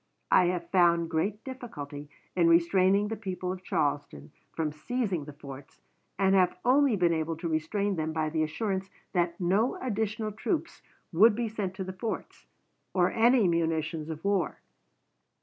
[0.31, 5.79] I have found great difficulty in restraining the people of Charleston from seizing the forts,
[6.17, 10.81] and have only been able to restrain them by the assurance that no additional troops
[11.13, 12.47] would be sent to the forts,
[12.95, 14.61] or any munitions of war....